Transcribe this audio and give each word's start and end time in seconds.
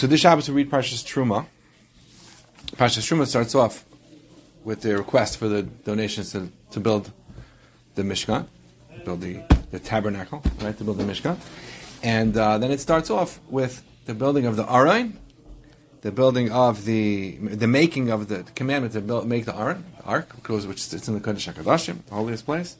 So 0.00 0.06
this 0.06 0.20
Shabbos 0.22 0.48
we 0.48 0.62
read 0.62 0.70
Parshas 0.70 1.04
Truma. 1.04 1.44
Parshas 2.76 3.04
Truma 3.06 3.26
starts 3.26 3.54
off 3.54 3.84
with 4.64 4.80
the 4.80 4.96
request 4.96 5.36
for 5.36 5.46
the 5.46 5.64
donations 5.64 6.32
to, 6.32 6.50
to 6.70 6.80
build 6.80 7.12
the 7.96 8.02
Mishkan, 8.02 8.46
build 9.04 9.20
the, 9.20 9.42
the 9.70 9.78
tabernacle, 9.78 10.42
right, 10.62 10.74
to 10.78 10.84
build 10.84 10.96
the 10.96 11.04
Mishkan. 11.04 11.36
And 12.02 12.34
uh, 12.34 12.56
then 12.56 12.70
it 12.70 12.80
starts 12.80 13.10
off 13.10 13.40
with 13.50 13.84
the 14.06 14.14
building 14.14 14.46
of 14.46 14.56
the 14.56 14.64
Arain, 14.64 15.18
the 16.00 16.10
building 16.10 16.50
of 16.50 16.86
the 16.86 17.36
the 17.36 17.66
making 17.66 18.10
of 18.10 18.28
the 18.28 18.44
commandment 18.54 18.94
to 18.94 19.02
build, 19.02 19.28
make 19.28 19.44
the 19.44 19.54
Aron, 19.54 19.84
the 19.98 20.04
Ark, 20.04 20.32
which 20.48 20.82
sits 20.82 21.08
in 21.08 21.14
the 21.14 21.20
Kodesh 21.20 21.52
Hakadoshim, 21.52 22.06
the 22.06 22.14
holiest 22.14 22.46
place. 22.46 22.78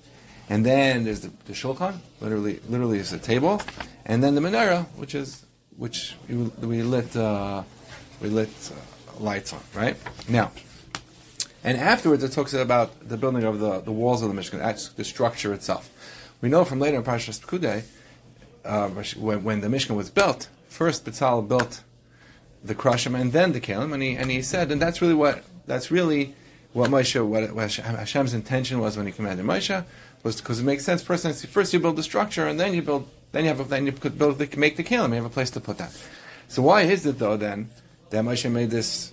And 0.49 0.65
then 0.65 1.05
there's 1.05 1.21
the, 1.21 1.31
the 1.45 1.53
Shulchan, 1.53 1.99
literally 2.23 2.61
literally 2.67 2.99
is 2.99 3.13
a 3.13 3.19
table, 3.19 3.61
and 4.07 4.25
then 4.25 4.35
the 4.37 4.41
menorah, 4.41 4.87
which 4.97 5.15
is 5.15 5.45
which 5.81 6.15
we 6.29 6.83
lit 6.83 7.17
uh, 7.17 7.63
we 8.21 8.29
lit 8.29 8.51
uh, 8.71 9.23
lights 9.23 9.55
on, 9.55 9.61
right? 9.75 9.97
Now, 10.29 10.53
and 11.65 11.79
afterwards 11.79 12.23
it 12.23 12.33
talks 12.33 12.53
about 12.53 13.09
the 13.09 13.17
building 13.17 13.45
of 13.45 13.61
the, 13.61 13.81
the 13.81 13.91
walls 13.91 14.23
of 14.23 14.29
the 14.29 14.39
Mishkan, 14.39 14.95
the 14.97 15.05
structure 15.05 15.55
itself. 15.55 15.89
We 16.43 16.51
know 16.51 16.67
from 16.67 16.81
later 16.81 16.99
in 16.99 17.03
Parashas 17.03 17.41
Pekudei, 17.41 17.85
uh, 18.63 18.89
when, 18.89 19.43
when, 19.43 19.61
the 19.63 19.69
Mishkan 19.69 19.97
was 19.97 20.11
built, 20.11 20.49
first 20.69 21.07
Betzal 21.07 21.49
built 21.49 21.83
the 22.63 22.75
Krashim 22.75 23.19
and 23.19 23.33
then 23.33 23.53
the 23.53 23.61
Kalim, 23.61 23.95
and 23.95 24.03
he 24.03 24.15
and 24.17 24.31
he 24.31 24.43
said, 24.43 24.71
and 24.71 24.83
that's 24.83 25.01
really 25.01 25.15
what 25.15 25.45
that's 25.67 25.91
really 25.91 26.35
what 26.75 26.91
Moshe, 26.91 27.27
what, 27.27 27.55
what 27.55 27.71
Hashem's 27.71 28.35
intention 28.35 28.81
was 28.81 28.99
when 28.99 29.07
he 29.07 29.13
commanded 29.13 29.47
Moshe, 29.47 29.83
was 30.23 30.43
because 30.43 30.61
it 30.61 30.65
makes 30.65 30.85
sense. 30.85 31.03
First, 31.03 31.47
first 31.47 31.73
you 31.73 31.81
build 31.81 31.97
the 31.97 32.03
structure, 32.03 32.47
and 32.47 32.61
then 32.61 32.75
you 32.75 32.83
build 32.83 33.09
then 33.33 33.45
you 33.45 33.49
have 33.49 33.61
a, 33.61 33.65
then 33.65 33.87
you 33.87 33.93
could 33.93 34.19
build 34.19 34.39
the, 34.39 34.57
make 34.57 34.77
the 34.77 34.85
kelim. 34.85 35.11
You 35.11 35.17
have 35.17 35.25
a 35.25 35.31
place 35.31 35.51
to 35.51 35.61
put 35.61 35.79
that. 35.79 35.97
So 36.49 36.63
why 36.63 36.83
is 36.83 37.07
it 37.07 37.19
though 37.19 37.37
then 37.37 37.71
that 38.11 38.25
Moshe 38.25 38.51
made 38.51 38.71
this? 38.71 39.13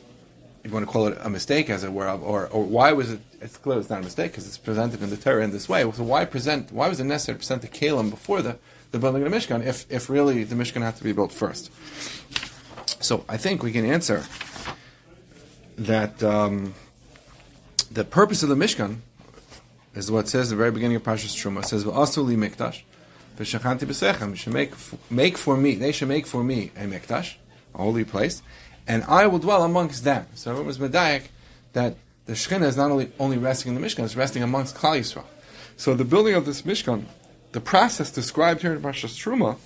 If 0.63 0.71
you 0.71 0.73
want 0.73 0.88
to 0.88 0.91
call 0.91 1.07
it 1.07 1.17
a 1.21 1.30
mistake, 1.30 1.70
as 1.70 1.84
it 1.84 1.93
were, 1.93 2.09
or 2.09 2.48
or 2.48 2.63
why 2.63 2.91
was 2.91 3.12
it? 3.12 3.20
It's 3.40 3.57
clear 3.57 3.79
it's 3.79 3.90
not 3.90 3.99
a 4.01 4.04
mistake 4.04 4.32
because 4.32 4.48
it's 4.48 4.57
presented 4.57 5.01
in 5.01 5.09
the 5.09 5.18
Torah 5.18 5.43
in 5.43 5.51
this 5.51 5.70
way. 5.70 5.90
So 5.91 6.04
why 6.04 6.26
present? 6.26 6.71
Why 6.71 6.90
was 6.90 6.99
it 6.99 7.05
necessary 7.05 7.35
to 7.35 7.40
present 7.40 7.62
the 7.62 7.68
kelim 7.68 8.09
before 8.09 8.41
the, 8.41 8.57
the 8.91 8.99
building 8.99 9.24
of 9.24 9.32
the 9.32 9.37
Mishkan? 9.37 9.65
If 9.65 9.85
if 9.90 10.09
really 10.09 10.43
the 10.43 10.55
Mishkan 10.55 10.81
had 10.81 10.96
to 10.98 11.04
be 11.04 11.13
built 11.13 11.31
first. 11.31 11.71
So 13.02 13.24
I 13.29 13.37
think 13.37 13.62
we 13.62 13.71
can 13.71 13.85
answer 13.85 14.26
that 15.77 16.24
um, 16.24 16.74
the 17.91 18.04
purpose 18.04 18.41
of 18.41 18.49
the 18.49 18.55
Mishkan 18.55 18.98
is 19.93 20.12
what 20.12 20.27
says 20.27 20.48
at 20.48 20.55
the 20.55 20.57
very 20.57 20.71
beginning 20.71 20.98
of 20.98 21.04
Parshas 21.04 21.35
Truma. 21.35 21.59
It 21.62 21.68
says, 21.68 21.85
"V'asu 21.85 22.26
li 22.26 22.35
mikdash." 22.35 22.81
V'shachanti 23.38 23.82
b'sechem 23.82 24.35
should 24.35 24.54
make 24.54 24.74
make 25.12 25.38
for 25.38 25.55
me. 25.55 25.76
They 25.76 25.91
should 25.91 26.07
make 26.07 26.26
for 26.26 26.43
me 26.43 26.71
a 26.76 26.82
mikdash, 26.82 27.35
a 27.76 27.77
holy 27.77 28.04
place, 28.04 28.41
and 28.88 29.04
I 29.04 29.27
will 29.27 29.40
dwell 29.40 29.63
amongst 29.63 30.04
them. 30.04 30.26
So 30.34 30.60
it 30.60 30.63
was 30.63 30.80
medayik 30.80 31.27
that 31.74 31.96
the 32.26 32.34
Shekhinah 32.34 32.65
is 32.65 32.77
not 32.77 32.91
only 32.91 33.12
only 33.20 33.38
resting 33.38 33.76
in 33.76 33.82
the 33.82 33.88
Mishkan; 33.88 34.04
it's 34.04 34.15
resting 34.15 34.43
amongst 34.43 34.76
Klal 34.76 34.99
Yisrael. 34.99 35.26
So 35.76 35.93
the 35.93 36.05
building 36.05 36.34
of 36.34 36.46
this 36.46 36.63
Mishkan, 36.63 37.05
the 37.52 37.62
process 37.62 38.10
described 38.10 38.63
here 38.63 38.74
in 38.74 38.82
Parshas 38.82 39.15
Truma, 39.15 39.58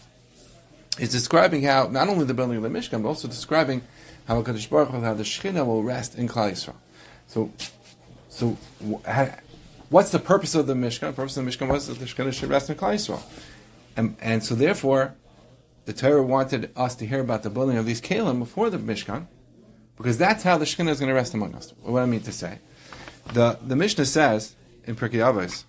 is 1.00 1.10
describing 1.12 1.64
how 1.64 1.88
not 1.88 2.10
only 2.10 2.26
the 2.26 2.34
building 2.34 2.58
of 2.58 2.64
the 2.64 2.70
Mishkan, 2.70 3.02
but 3.02 3.08
also 3.08 3.28
describing 3.28 3.82
how 4.28 4.42
Hakadosh 4.42 4.70
Baruch 4.70 4.90
Hu, 4.90 5.02
how 5.02 5.14
the 5.14 5.24
Shekhinah 5.24 5.66
will 5.66 5.84
rest 5.84 6.18
in 6.18 6.28
Klal 6.28 6.52
Yisrael. 6.52 6.76
So, 7.28 7.52
so 8.30 8.58
what's 9.90 10.12
the 10.12 10.20
purpose 10.20 10.54
of 10.56 10.68
the 10.68 10.74
Mishkan? 10.74 11.08
The 11.08 11.14
purpose 11.14 11.38
of 11.38 11.46
the 11.46 11.52
Mishkan 11.52 11.70
was 11.70 11.88
that 11.88 12.00
the 12.00 12.06
Shekhinah 12.06 12.34
should 12.34 12.50
rest 12.50 12.70
in 12.70 12.76
Klal 12.76 12.96
Yisrael. 12.96 13.24
And, 13.96 14.16
and 14.22 14.44
so 14.44 14.56
therefore, 14.56 15.16
the 15.86 15.94
Torah 15.94 16.24
wanted 16.24 16.72
us 16.76 16.96
to 16.96 17.06
hear 17.06 17.20
about 17.20 17.44
the 17.44 17.50
building 17.50 17.78
of 17.78 17.86
these 17.86 18.02
kalim 18.02 18.40
before 18.40 18.70
the 18.70 18.78
Mishkan, 18.78 19.28
because 19.98 20.18
that's 20.18 20.44
how 20.44 20.58
the 20.58 20.66
Shekhinah 20.66 20.90
is 20.90 21.00
going 21.00 21.10
to 21.10 21.16
rest 21.16 21.34
among 21.34 21.56
us. 21.56 21.74
What 21.82 22.02
I 22.02 22.06
mean 22.06 22.22
to 22.22 22.32
say, 22.32 22.60
the 23.34 23.60
the 23.62 23.76
Mishnah 23.76 24.06
says 24.06 24.56
in 24.86 24.96
Pirkei 24.96 25.20
Avos, 25.20 25.66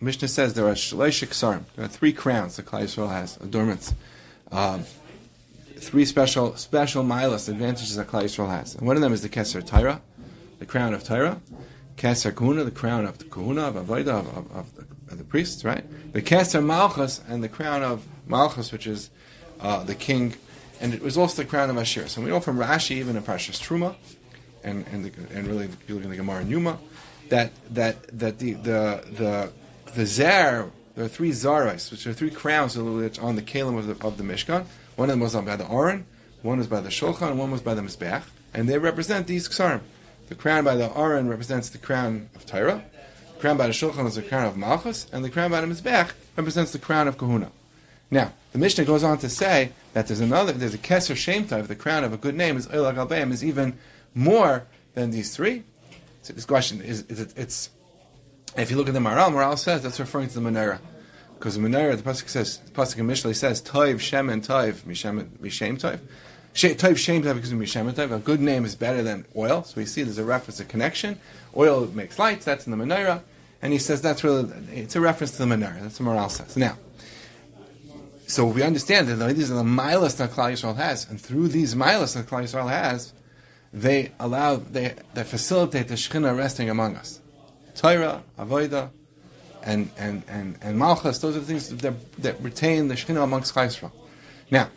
Mishnah 0.00 0.28
says 0.28 0.54
there 0.54 0.68
are 0.68 0.74
shleishik 0.74 1.30
sarim. 1.30 1.64
There 1.76 1.84
are 1.84 1.88
three 1.88 2.12
crowns 2.12 2.56
that 2.56 2.66
Klal 2.66 2.82
Yisrael 2.82 3.10
has, 3.10 3.36
adornments, 3.38 3.94
um, 4.52 4.84
three 5.76 6.04
special 6.04 6.56
special 6.56 7.02
milas 7.02 7.48
advantages 7.48 7.96
that 7.96 8.06
Klal 8.06 8.24
Yisrael 8.24 8.50
has. 8.50 8.74
And 8.74 8.86
one 8.86 8.96
of 8.96 9.02
them 9.02 9.12
is 9.12 9.22
the 9.22 9.28
Keser 9.28 9.66
Torah, 9.66 10.02
the 10.58 10.66
crown 10.66 10.94
of 10.94 11.04
Torah, 11.04 11.40
Keser 11.96 12.34
Kahuna, 12.34 12.64
the 12.64 12.70
crown 12.70 13.06
of 13.06 13.18
the 13.18 13.24
Kahuna 13.24 13.62
of 13.68 13.74
Avodah 13.74 14.20
of, 14.20 14.56
of, 14.56 14.78
of 14.78 14.93
the 15.14 15.24
priests, 15.24 15.64
right? 15.64 15.84
The 16.12 16.22
Keser 16.22 16.64
Malchus 16.64 17.20
and 17.28 17.42
the 17.42 17.48
crown 17.48 17.82
of 17.82 18.06
Malchus, 18.26 18.72
which 18.72 18.86
is 18.86 19.10
uh, 19.60 19.84
the 19.84 19.94
king, 19.94 20.34
and 20.80 20.94
it 20.94 21.02
was 21.02 21.16
also 21.16 21.42
the 21.42 21.48
crown 21.48 21.70
of 21.70 21.76
Ashir. 21.76 22.08
So 22.08 22.20
we 22.20 22.30
know 22.30 22.40
from 22.40 22.58
Rashi, 22.58 22.96
even 22.96 23.16
in 23.16 23.22
Parshas 23.22 23.60
Truma, 23.60 23.96
and 24.62 24.86
and, 24.92 25.04
the, 25.04 25.36
and 25.36 25.46
really 25.46 25.66
if 25.66 25.88
you 25.88 25.94
look 25.94 26.04
in 26.04 26.10
the 26.10 26.16
Gemara 26.16 26.44
Yuma, 26.44 26.78
that 27.28 27.52
that 27.70 28.18
that 28.18 28.38
the 28.38 28.54
the 28.54 29.04
the 29.10 29.52
the 29.94 30.06
Zer, 30.06 30.70
there 30.94 31.04
are 31.04 31.08
three 31.08 31.30
Zarais, 31.30 31.90
which 31.90 32.06
are 32.06 32.12
three 32.12 32.30
crowns 32.30 32.76
which 32.76 33.18
on 33.18 33.36
the 33.36 33.42
Kalim 33.42 33.78
of 33.78 33.86
the, 33.86 34.06
of 34.06 34.16
the 34.16 34.24
Mishkan. 34.24 34.66
One 34.96 35.10
of 35.10 35.14
them 35.14 35.20
was 35.20 35.34
by 35.34 35.56
the 35.56 35.68
Aron, 35.68 36.06
one 36.42 36.58
was 36.58 36.66
by 36.66 36.80
the 36.80 36.88
Shulchan, 36.88 37.30
and 37.30 37.38
one 37.38 37.50
was 37.50 37.60
by 37.60 37.74
the 37.74 37.82
Mizbeach, 37.82 38.22
and 38.52 38.68
they 38.68 38.78
represent 38.78 39.26
these 39.26 39.48
Ksarim. 39.48 39.80
The 40.28 40.34
crown 40.34 40.64
by 40.64 40.76
the 40.76 40.96
Aron 40.96 41.28
represents 41.28 41.68
the 41.68 41.78
crown 41.78 42.30
of 42.34 42.46
Torah, 42.46 42.84
crown 43.44 43.58
by 43.58 43.66
the 43.66 43.74
Shulchan 43.74 44.06
is 44.06 44.14
the 44.14 44.22
crown 44.22 44.46
of 44.46 44.56
Malchus, 44.56 45.06
and 45.12 45.22
the 45.22 45.28
crown 45.28 45.50
by 45.50 45.60
the 45.60 45.66
Mizbech 45.66 46.12
represents 46.34 46.72
the 46.72 46.78
crown 46.78 47.06
of 47.06 47.18
Kahuna. 47.18 47.50
Now, 48.10 48.32
the 48.52 48.58
Mishnah 48.58 48.86
goes 48.86 49.04
on 49.04 49.18
to 49.18 49.28
say 49.28 49.72
that 49.92 50.06
there's 50.06 50.20
another, 50.20 50.52
there's 50.52 50.72
a 50.72 50.78
Keser 50.78 51.14
Shem 51.14 51.46
the 51.46 51.76
crown 51.76 52.04
of 52.04 52.14
a 52.14 52.16
good 52.16 52.34
name 52.34 52.56
is 52.56 52.66
Oilag 52.68 52.94
Albeim, 52.94 53.32
is 53.32 53.44
even 53.44 53.78
more 54.14 54.64
than 54.94 55.10
these 55.10 55.36
three. 55.36 55.62
So 56.22 56.32
this 56.32 56.46
question 56.46 56.80
is, 56.80 57.02
is 57.02 57.20
it, 57.20 57.34
it's, 57.36 57.68
if 58.56 58.70
you 58.70 58.78
look 58.78 58.88
at 58.88 58.94
the 58.94 59.00
Maharal, 59.00 59.28
Maharal 59.28 59.58
says 59.58 59.82
that's 59.82 60.00
referring 60.00 60.28
to 60.28 60.40
the 60.40 60.50
menorah. 60.50 60.78
Because 61.38 61.54
the 61.54 61.60
menorah, 61.60 61.98
the 61.98 62.02
Pasuk 62.02 62.30
says, 62.30 62.56
the 62.56 62.70
Pasuk 62.70 62.96
in 62.96 63.06
Mishlei 63.06 63.36
says, 63.36 63.60
Toiv, 63.60 64.00
Shem, 64.00 64.30
and 64.30 64.42
Toiv, 64.42 64.76
Mishem 64.84 65.28
Toiv. 65.38 66.00
Toiv, 66.54 66.96
Shem, 66.96 67.22
Toiv, 67.22 67.34
because 67.34 67.52
of 67.52 67.58
Mishem, 67.58 67.92
Toiv. 67.92 68.10
A 68.10 68.20
good 68.20 68.40
name 68.40 68.64
is 68.64 68.74
better 68.74 69.02
than 69.02 69.26
oil. 69.36 69.64
So 69.64 69.74
we 69.76 69.84
see 69.84 70.02
there's 70.02 70.16
a 70.16 70.24
reference, 70.24 70.60
a 70.60 70.64
connection. 70.64 71.20
Oil 71.54 71.86
makes 71.88 72.18
lights, 72.18 72.46
that's 72.46 72.66
in 72.66 72.70
the 72.70 72.82
menorah. 72.82 73.20
And 73.64 73.72
he 73.72 73.78
says 73.78 74.02
that's 74.02 74.22
really, 74.22 74.52
it's 74.72 74.94
a 74.94 75.00
reference 75.00 75.32
to 75.32 75.38
the 75.38 75.46
menorah. 75.46 75.80
That's 75.80 75.98
what 75.98 76.14
Maharal 76.14 76.30
says. 76.30 76.54
Now, 76.54 76.76
so 78.26 78.44
we 78.44 78.62
understand 78.62 79.08
that 79.08 79.34
these 79.34 79.50
are 79.50 79.54
the 79.54 79.62
milas 79.62 80.18
that 80.18 80.32
Klal 80.32 80.52
Yisrael 80.52 80.76
has, 80.76 81.08
and 81.08 81.18
through 81.18 81.48
these 81.48 81.74
milas 81.74 82.14
that 82.14 82.26
Klal 82.26 82.44
Yisrael 82.44 82.68
has, 82.68 83.14
they 83.72 84.12
allow, 84.20 84.56
they, 84.56 84.94
they 85.14 85.24
facilitate 85.24 85.88
the 85.88 85.94
Shekhinah 85.94 86.36
resting 86.36 86.68
among 86.68 86.96
us. 86.96 87.20
Torah, 87.74 88.22
Avodah, 88.38 88.90
and, 89.62 89.90
and, 89.96 90.24
and, 90.28 90.58
and 90.60 90.78
Malchus, 90.78 91.16
those 91.20 91.34
are 91.34 91.40
the 91.40 91.46
things 91.46 91.70
that, 91.70 91.94
that 92.20 92.38
retain 92.42 92.88
the 92.88 92.94
Shekhinah 92.96 93.24
amongst 93.24 93.54
Klal 93.54 93.68
Yisrael. 93.68 93.92
Now, 94.50 94.68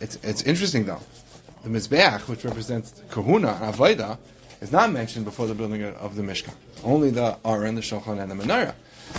it's, 0.00 0.20
it's 0.22 0.42
interesting 0.42 0.86
though. 0.86 1.00
The 1.64 1.68
Mizbeach, 1.68 2.28
which 2.28 2.44
represents 2.44 3.02
Kahuna 3.10 3.58
and 3.60 3.74
Avodah, 3.74 4.18
is 4.64 4.72
not 4.72 4.90
mentioned 4.90 5.26
before 5.26 5.46
the 5.46 5.54
building 5.54 5.84
of 5.84 6.16
the 6.16 6.22
Mishkan. 6.22 6.54
Only 6.82 7.10
the 7.10 7.36
Aron, 7.44 7.74
the 7.74 7.82
Shulchan, 7.82 8.18
and 8.18 8.30
the 8.30 8.34
Menorah. 8.34 8.74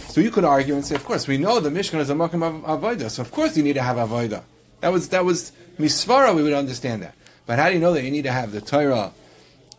So 0.07 0.19
you 0.19 0.31
could 0.31 0.43
argue 0.43 0.73
and 0.73 0.83
say, 0.83 0.95
of 0.95 1.05
course, 1.05 1.27
we 1.27 1.37
know 1.37 1.59
the 1.59 1.69
Mishkan 1.69 1.99
is 1.99 2.09
a 2.09 2.15
Makam 2.15 2.41
of 2.43 2.81
Avodah, 2.81 3.11
so 3.11 3.21
of 3.21 3.31
course 3.31 3.55
you 3.55 3.63
need 3.63 3.73
to 3.73 3.83
have 3.83 3.97
Avodah. 3.97 4.41
That 4.81 4.89
was 4.89 5.09
that 5.09 5.23
was 5.23 5.51
Misvara, 5.77 6.35
we 6.35 6.41
would 6.41 6.53
understand 6.53 7.03
that. 7.03 7.13
But 7.45 7.59
how 7.59 7.67
do 7.67 7.75
you 7.75 7.79
know 7.79 7.93
that 7.93 8.03
you 8.03 8.09
need 8.09 8.23
to 8.23 8.31
have 8.31 8.51
the 8.51 8.59
Torah 8.59 9.11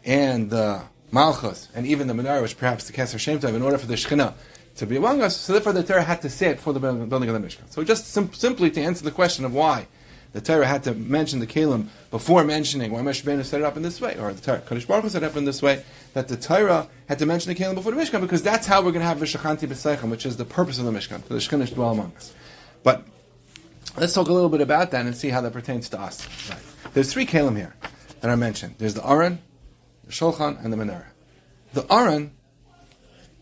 and 0.04 0.50
the 0.50 0.82
Malchus 1.10 1.68
and 1.74 1.84
even 1.84 2.06
the 2.06 2.14
Menorah, 2.14 2.42
which 2.42 2.56
perhaps 2.56 2.86
the 2.86 2.92
Keser 2.92 3.18
Shem 3.18 3.38
in 3.54 3.62
order 3.62 3.76
for 3.76 3.86
the 3.86 3.94
Shekhinah 3.94 4.34
to 4.76 4.86
be 4.86 4.96
among 4.96 5.20
us? 5.20 5.36
So 5.36 5.52
therefore, 5.52 5.72
the 5.72 5.82
Torah 5.82 6.04
had 6.04 6.22
to 6.22 6.30
say 6.30 6.46
it 6.48 6.60
for 6.60 6.72
the 6.72 6.80
building 6.80 7.28
of 7.28 7.34
the 7.34 7.48
Mishkan. 7.48 7.70
So 7.70 7.82
just 7.82 8.06
sim- 8.06 8.32
simply 8.32 8.70
to 8.70 8.80
answer 8.80 9.04
the 9.04 9.10
question 9.10 9.44
of 9.44 9.52
why 9.52 9.88
the 10.36 10.42
Torah 10.42 10.66
had 10.66 10.84
to 10.84 10.92
mention 10.92 11.40
the 11.40 11.46
Kalim 11.46 11.88
before 12.10 12.44
mentioning 12.44 12.92
why 12.92 13.00
Moshe 13.00 13.24
Rabbeinu 13.24 13.42
set 13.42 13.62
it 13.62 13.64
up 13.64 13.74
in 13.78 13.82
this 13.82 14.02
way, 14.02 14.18
or 14.18 14.34
the 14.34 14.42
Torah, 14.42 14.60
Kadosh 14.60 14.86
Baruch 14.86 15.04
Hu 15.04 15.08
set 15.08 15.22
it 15.22 15.26
up 15.26 15.34
in 15.34 15.46
this 15.46 15.62
way, 15.62 15.82
that 16.12 16.28
the 16.28 16.36
Torah 16.36 16.88
had 17.08 17.18
to 17.20 17.24
mention 17.24 17.54
the 17.54 17.58
Kalim 17.58 17.74
before 17.74 17.90
the 17.90 17.98
Mishkan, 17.98 18.20
because 18.20 18.42
that's 18.42 18.66
how 18.66 18.82
we're 18.82 18.92
going 18.92 19.00
to 19.00 19.06
have 19.06 19.16
Vishachanti 19.16 19.66
B'Seichem, 19.66 20.10
which 20.10 20.26
is 20.26 20.36
the 20.36 20.44
purpose 20.44 20.78
of 20.78 20.84
the 20.84 20.90
Mishkan, 20.90 21.24
the 21.24 21.36
Shechinish 21.36 21.72
dwell 21.72 21.92
among 21.92 22.12
us. 22.16 22.34
But 22.82 23.06
let's 23.96 24.12
talk 24.12 24.28
a 24.28 24.32
little 24.34 24.50
bit 24.50 24.60
about 24.60 24.90
that 24.90 25.06
and 25.06 25.16
see 25.16 25.30
how 25.30 25.40
that 25.40 25.54
pertains 25.54 25.88
to 25.88 25.98
us. 25.98 26.28
Right. 26.50 26.92
There's 26.92 27.10
three 27.10 27.24
Kalim 27.24 27.56
here 27.56 27.74
that 28.20 28.30
are 28.30 28.36
mentioned. 28.36 28.74
There's 28.76 28.92
the 28.92 29.08
Aron, 29.08 29.38
the 30.04 30.12
Shulchan, 30.12 30.62
and 30.62 30.70
the 30.70 30.76
Menorah. 30.76 31.06
The 31.72 31.90
Aron 31.90 32.32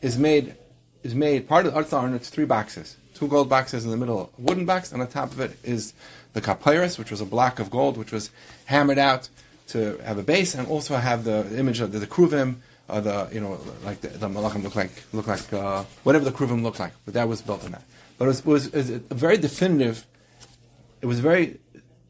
is 0.00 0.16
made 0.16 0.54
is 1.02 1.16
made 1.16 1.48
part 1.48 1.66
of 1.66 1.74
the 1.74 1.96
Aron. 1.96 2.14
It's 2.14 2.28
three 2.28 2.44
boxes, 2.44 2.98
two 3.14 3.28
gold 3.28 3.48
boxes 3.48 3.84
in 3.84 3.90
the 3.90 3.96
middle, 3.96 4.30
a 4.36 4.40
wooden 4.40 4.66
box, 4.66 4.92
and 4.92 5.00
on 5.00 5.08
top 5.08 5.30
of 5.32 5.40
it 5.40 5.56
is 5.62 5.94
the 6.32 6.40
kapyrus, 6.40 6.98
which 6.98 7.10
was 7.10 7.20
a 7.20 7.24
block 7.24 7.58
of 7.58 7.70
gold, 7.70 7.96
which 7.96 8.12
was 8.12 8.30
hammered 8.66 8.98
out 8.98 9.28
to 9.68 9.96
have 9.98 10.18
a 10.18 10.22
base, 10.22 10.54
and 10.54 10.66
also 10.68 10.96
have 10.96 11.24
the 11.24 11.58
image 11.58 11.80
of 11.80 11.92
the, 11.92 11.98
the 11.98 12.06
kruvim, 12.06 12.56
uh, 12.88 13.00
the 13.00 13.28
you 13.32 13.40
know 13.40 13.58
like 13.84 14.00
the, 14.00 14.08
the 14.08 14.28
malachim 14.28 14.62
look 14.62 14.76
like 14.76 14.90
look 15.12 15.26
like 15.26 15.52
uh, 15.52 15.84
whatever 16.02 16.24
the 16.24 16.32
kruvim 16.32 16.62
looked 16.62 16.80
like, 16.80 16.92
but 17.04 17.14
that 17.14 17.28
was 17.28 17.40
built 17.40 17.64
on 17.64 17.72
that. 17.72 17.82
But 18.18 18.26
it 18.26 18.28
was, 18.28 18.40
it 18.40 18.46
was, 18.46 18.66
it 18.66 18.74
was 18.74 18.90
a 18.90 19.14
very 19.14 19.38
definitive. 19.38 20.06
It 21.00 21.06
was 21.06 21.20
very 21.20 21.58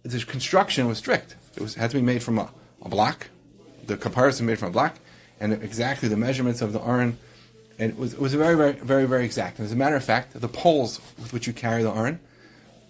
the 0.02 0.18
construction 0.24 0.86
was 0.86 0.98
strict. 0.98 1.36
It 1.56 1.62
was 1.62 1.74
had 1.74 1.90
to 1.90 1.96
be 1.96 2.02
made 2.02 2.22
from 2.22 2.38
a, 2.38 2.50
a 2.82 2.88
block. 2.88 3.28
The 3.86 3.96
comparison 3.96 4.46
made 4.46 4.58
from 4.58 4.68
a 4.68 4.72
block, 4.72 4.98
and 5.40 5.52
exactly 5.52 6.08
the 6.08 6.16
measurements 6.16 6.62
of 6.62 6.72
the 6.72 6.80
Aron. 6.80 7.18
And 7.78 7.90
it 7.90 7.98
was, 7.98 8.14
it 8.14 8.20
was 8.20 8.34
very, 8.34 8.56
very, 8.56 8.72
very, 8.72 9.06
very 9.06 9.24
exact. 9.24 9.58
And 9.58 9.66
as 9.66 9.72
a 9.72 9.76
matter 9.76 9.96
of 9.96 10.04
fact, 10.04 10.38
the 10.40 10.48
poles 10.48 11.00
with 11.18 11.32
which 11.32 11.46
you 11.46 11.52
carry 11.52 11.82
the 11.82 11.90
Aron, 11.92 12.20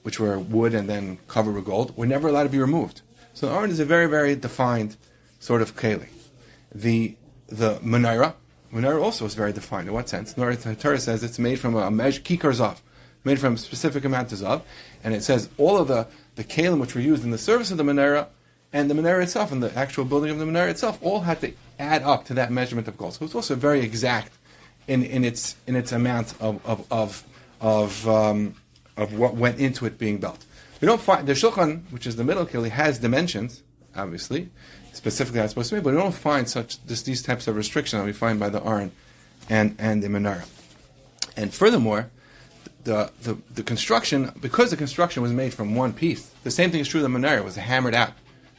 which 0.02 0.20
were 0.20 0.38
wood 0.38 0.74
and 0.74 0.88
then 0.88 1.18
covered 1.28 1.54
with 1.54 1.64
gold, 1.64 1.96
were 1.96 2.06
never 2.06 2.28
allowed 2.28 2.44
to 2.44 2.48
be 2.50 2.58
removed. 2.58 3.00
So 3.32 3.46
the 3.48 3.54
Aron 3.54 3.70
is 3.70 3.80
a 3.80 3.84
very, 3.84 4.06
very 4.06 4.36
defined 4.36 4.96
sort 5.40 5.62
of 5.62 5.76
keli. 5.76 6.08
The 6.74 7.16
the 7.46 7.76
menorah, 7.76 8.34
menorah 8.72 9.02
also 9.02 9.24
is 9.26 9.34
very 9.34 9.52
defined. 9.52 9.88
In 9.88 9.94
what 9.94 10.08
sense? 10.08 10.32
The 10.32 10.76
Torah 10.78 10.98
says 10.98 11.22
it's 11.22 11.38
made 11.38 11.60
from 11.60 11.76
a 11.76 11.90
measure 11.90 12.20
kikar 12.20 12.52
zav, 12.52 12.78
made 13.22 13.38
from 13.38 13.54
a 13.54 13.58
specific 13.58 14.04
amount 14.04 14.32
of 14.32 14.38
zav, 14.38 14.62
and 15.02 15.14
it 15.14 15.22
says 15.22 15.48
all 15.58 15.76
of 15.76 15.88
the 15.88 16.06
the 16.36 16.44
kalim 16.44 16.80
which 16.80 16.94
were 16.94 17.00
used 17.00 17.24
in 17.24 17.30
the 17.30 17.38
service 17.38 17.70
of 17.70 17.76
the 17.76 17.84
menorah 17.84 18.26
and 18.72 18.90
the 18.90 18.94
menorah 18.94 19.22
itself 19.22 19.52
and 19.52 19.62
the 19.62 19.76
actual 19.78 20.04
building 20.04 20.30
of 20.30 20.38
the 20.38 20.44
menorah 20.44 20.70
itself 20.70 20.98
all 21.00 21.20
had 21.20 21.40
to 21.40 21.52
add 21.78 22.02
up 22.02 22.24
to 22.24 22.34
that 22.34 22.50
measurement 22.50 22.88
of 22.88 22.96
gold. 22.96 23.14
So 23.14 23.24
it's 23.24 23.34
also 23.34 23.54
very 23.54 23.80
exact 23.80 24.32
in, 24.86 25.02
in 25.04 25.24
its 25.24 25.56
in 25.66 25.76
its 25.76 25.92
amount 25.92 26.34
of 26.40 26.64
of 26.66 26.86
of 26.90 27.24
of, 27.60 28.08
um, 28.08 28.54
of 28.96 29.18
what 29.18 29.34
went 29.34 29.58
into 29.58 29.86
it 29.86 29.98
being 29.98 30.18
built. 30.18 30.44
We 30.80 30.86
don't 30.86 31.00
find 31.00 31.26
the 31.26 31.32
shulchan, 31.32 31.90
which 31.90 32.06
is 32.06 32.16
the 32.16 32.24
middle 32.24 32.44
keli, 32.44 32.68
has 32.70 32.98
dimensions, 32.98 33.62
obviously, 33.96 34.50
specifically 34.92 35.40
it's 35.40 35.52
supposed 35.52 35.70
to 35.70 35.76
be, 35.76 35.80
but 35.80 35.94
we 35.94 35.98
don't 35.98 36.14
find 36.14 36.48
such 36.48 36.84
this, 36.84 37.02
these 37.02 37.22
types 37.22 37.48
of 37.48 37.56
restrictions 37.56 38.00
that 38.00 38.06
we 38.06 38.12
find 38.12 38.38
by 38.38 38.48
the 38.48 38.62
Aron 38.62 38.92
and 39.48 39.76
and 39.78 40.02
the 40.02 40.08
menorah. 40.08 40.46
And 41.36 41.52
furthermore, 41.52 42.10
the, 42.84 43.10
the, 43.22 43.36
the 43.52 43.62
construction, 43.62 44.30
because 44.40 44.70
the 44.70 44.76
construction 44.76 45.22
was 45.22 45.32
made 45.32 45.52
from 45.52 45.74
one 45.74 45.92
piece, 45.92 46.30
the 46.44 46.50
same 46.50 46.70
thing 46.70 46.80
is 46.80 46.88
true 46.88 47.02
of 47.04 47.10
the 47.10 47.18
menorah, 47.18 47.42
was 47.42 47.56
hammered 47.56 47.94
out 47.94 48.12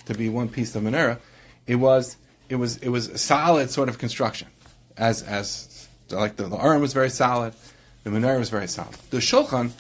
to 0.08 0.14
be 0.14 0.30
one 0.30 0.50
piece 0.50 0.76
of 0.76 0.84
menorah. 0.84 1.20
It 1.68 1.76
was 1.76 2.18
it 2.50 2.56
was 2.56 2.78
it 2.78 2.90
was 2.90 3.08
a 3.08 3.18
solid 3.18 3.70
sort 3.70 3.90
of 3.90 3.98
construction, 3.98 4.48
as 4.98 5.24
as 5.24 5.68
like 6.10 6.36
the, 6.36 6.48
the 6.48 6.56
was 6.56 6.94
very 6.94 7.10
solid, 7.10 7.54
the 8.04 8.10
menorah 8.10 8.40
was 8.40 8.50
very 8.50 8.68
solid. 8.68 8.96
The 9.10 9.18
shulchan, 9.18 9.72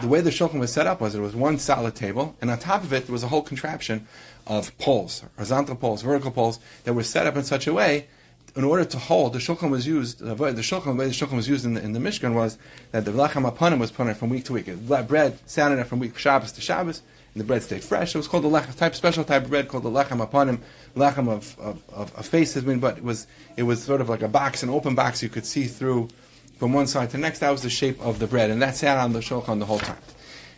the 0.00 0.08
way 0.08 0.20
the 0.20 0.30
shulchan 0.30 0.58
was 0.58 0.72
set 0.72 0.86
up 0.86 1.00
was 1.00 1.14
it 1.14 1.20
was 1.20 1.36
one 1.36 1.58
solid 1.58 1.94
table, 1.94 2.36
and 2.40 2.50
on 2.50 2.58
top 2.58 2.82
of 2.82 2.92
it 2.92 3.06
there 3.06 3.12
was 3.12 3.22
a 3.22 3.28
whole 3.28 3.42
contraption 3.42 4.06
of 4.46 4.76
poles, 4.78 5.24
horizontal 5.36 5.76
poles, 5.76 6.02
vertical 6.02 6.30
poles 6.30 6.58
that 6.84 6.94
were 6.94 7.02
set 7.02 7.26
up 7.26 7.36
in 7.36 7.44
such 7.44 7.66
a 7.66 7.72
way 7.74 8.06
in 8.56 8.64
order 8.64 8.84
to 8.84 8.98
hold, 8.98 9.34
the 9.34 9.38
shulchan 9.38 9.70
was 9.70 9.86
used. 9.86 10.18
The 10.18 10.34
shulchan, 10.34 10.84
the 10.84 10.94
way 10.94 11.06
the 11.06 11.12
shulchan 11.12 11.36
was 11.36 11.48
used 11.48 11.64
in 11.64 11.74
the, 11.74 11.82
in 11.82 11.92
the 11.92 12.00
Mishkan 12.00 12.34
was 12.34 12.58
that 12.90 13.04
the 13.04 13.12
lechem 13.12 13.48
apanim 13.48 13.78
was 13.78 13.92
put 13.92 14.08
on 14.08 14.14
from 14.14 14.30
week 14.30 14.44
to 14.46 14.52
week. 14.52 14.66
The 14.66 15.02
bread 15.02 15.38
in 15.56 15.78
it 15.78 15.86
from 15.86 16.00
week 16.00 16.18
Shabbos 16.18 16.52
to 16.52 16.60
Shabbos, 16.60 17.02
the 17.38 17.44
bread 17.44 17.62
stayed 17.62 17.82
fresh. 17.84 18.14
It 18.14 18.18
was 18.18 18.28
called 18.28 18.44
the 18.44 18.48
lechem 18.48 18.76
type, 18.76 18.94
special 18.94 19.24
type 19.24 19.44
of 19.44 19.50
bread 19.50 19.68
called 19.68 19.84
the 19.84 19.90
lechem 19.90 20.26
apanim, 20.26 20.60
lechem 20.94 21.28
of, 21.28 21.58
of, 21.58 21.82
of, 21.90 22.14
of 22.14 22.26
faces. 22.26 22.64
But 22.64 22.98
it 22.98 23.04
was 23.04 23.26
it 23.56 23.64
was 23.64 23.82
sort 23.82 24.00
of 24.00 24.08
like 24.08 24.22
a 24.22 24.28
box, 24.28 24.62
an 24.62 24.70
open 24.70 24.94
box 24.94 25.22
you 25.22 25.28
could 25.28 25.46
see 25.46 25.64
through 25.64 26.08
from 26.58 26.72
one 26.72 26.86
side 26.86 27.10
to 27.10 27.16
the 27.16 27.22
next. 27.22 27.38
That 27.38 27.50
was 27.50 27.62
the 27.62 27.70
shape 27.70 28.00
of 28.00 28.18
the 28.18 28.26
bread, 28.26 28.50
and 28.50 28.60
that 28.62 28.76
sat 28.76 28.98
on 28.98 29.12
the 29.12 29.20
shulchan 29.20 29.58
the 29.58 29.66
whole 29.66 29.78
time. 29.78 29.98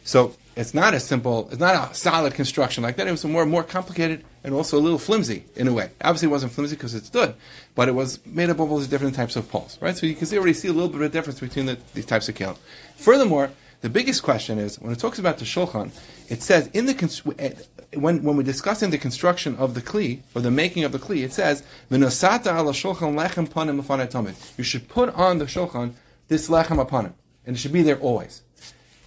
So 0.04 0.34
it's 0.56 0.74
not 0.74 0.94
a 0.94 1.00
simple, 1.00 1.48
it's 1.50 1.60
not 1.60 1.92
a 1.92 1.94
solid 1.94 2.34
construction 2.34 2.82
like 2.82 2.96
that. 2.96 3.06
It 3.06 3.10
was 3.12 3.24
more 3.24 3.46
more 3.46 3.62
complicated 3.62 4.24
and 4.42 4.54
also 4.54 4.78
a 4.78 4.80
little 4.80 4.98
flimsy 4.98 5.44
in 5.56 5.68
a 5.68 5.72
way. 5.72 5.90
Obviously, 6.02 6.26
it 6.26 6.30
wasn't 6.30 6.52
flimsy 6.52 6.76
because 6.76 6.94
it 6.94 7.04
stood, 7.04 7.34
but 7.74 7.88
it 7.88 7.92
was 7.92 8.24
made 8.26 8.50
up 8.50 8.58
of 8.58 8.70
all 8.70 8.78
these 8.78 8.88
different 8.88 9.14
types 9.14 9.36
of 9.36 9.48
poles, 9.50 9.78
right? 9.80 9.96
So 9.96 10.06
you 10.06 10.14
can 10.14 10.26
see, 10.26 10.36
already 10.36 10.54
see 10.54 10.68
a 10.68 10.72
little 10.72 10.88
bit 10.88 11.02
of 11.02 11.12
difference 11.12 11.40
between 11.40 11.66
the, 11.66 11.78
these 11.94 12.06
types 12.06 12.28
of 12.28 12.34
kelim. 12.34 12.56
Furthermore, 12.96 13.50
the 13.80 13.88
biggest 13.88 14.22
question 14.22 14.58
is 14.58 14.78
when 14.78 14.92
it 14.92 14.98
talks 14.98 15.18
about 15.18 15.38
the 15.38 15.44
shulchan, 15.44 15.90
it 16.28 16.42
says 16.42 16.68
in 16.68 16.86
the 16.86 17.64
when 17.94 18.22
when 18.22 18.36
we're 18.36 18.42
discussing 18.42 18.90
the 18.90 18.98
construction 18.98 19.56
of 19.56 19.74
the 19.74 19.80
kli 19.80 20.20
or 20.34 20.42
the 20.42 20.50
making 20.50 20.84
of 20.84 20.92
the 20.92 20.98
kli, 20.98 21.24
it 21.24 21.32
says 21.32 21.62
v'nosata 21.90 22.54
ala 22.54 22.72
shulchan 22.72 23.14
lechem 23.14 23.48
panim 23.48 24.58
You 24.58 24.64
should 24.64 24.88
put 24.88 25.08
on 25.14 25.38
the 25.38 25.46
shulchan 25.46 25.92
this 26.28 26.48
lechem 26.48 26.78
upon 26.78 27.06
him, 27.06 27.14
and 27.46 27.56
it 27.56 27.58
should 27.58 27.72
be 27.72 27.82
there 27.82 27.98
always. 27.98 28.42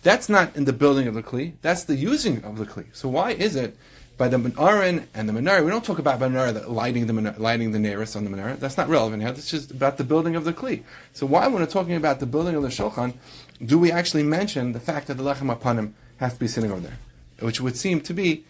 That's 0.02 0.28
not 0.28 0.56
in 0.56 0.66
the 0.66 0.74
building 0.74 1.08
of 1.08 1.14
the 1.14 1.24
kli. 1.24 1.54
That's 1.62 1.84
the 1.84 1.96
using 1.96 2.44
of 2.44 2.58
the 2.58 2.66
kli. 2.66 2.86
So 2.94 3.08
why 3.10 3.32
is 3.32 3.56
it 3.56 3.78
by 4.18 4.28
the 4.28 4.54
Aron 4.60 5.08
and 5.14 5.28
the 5.28 5.34
menorah? 5.34 5.64
We 5.64 5.72
don't 5.72 5.84
talk 5.84 6.00
about 6.00 6.20
menorah 6.20 6.68
lighting 6.68 7.08
the 7.08 7.14
menorah, 7.14 7.40
lighting 7.40 7.72
the 7.72 7.80
nearest 7.80 8.16
on 8.16 8.26
the 8.26 8.30
menorah. 8.30 8.60
That's 8.60 8.78
not 8.78 8.90
relevant 8.90 9.22
here. 9.24 9.32
That's 9.32 9.50
just 9.50 9.72
about 9.72 9.98
the 9.98 10.04
building 10.04 10.36
of 10.36 10.44
the 10.46 10.54
kli. 10.54 10.84
So 11.14 11.26
why, 11.26 11.48
when 11.48 11.62
we're 11.62 11.66
talking 11.66 11.96
about 11.96 12.20
the 12.20 12.26
building 12.26 12.56
of 12.56 12.64
the 12.64 12.70
shulchan, 12.70 13.16
do 13.64 13.78
we 13.78 13.92
actually 13.92 14.24
mention 14.24 14.74
the 14.74 14.80
fact 14.80 15.08
that 15.08 15.16
the 15.16 15.24
lechem 15.24 15.56
apanim 15.56 15.94
has 16.18 16.34
to 16.34 16.40
be 16.40 16.48
sitting 16.48 16.72
over 16.72 16.82
there, 16.82 16.98
which 17.40 17.60
would 17.60 17.78
seem 17.78 18.02
to 18.02 18.14
be 18.14 18.46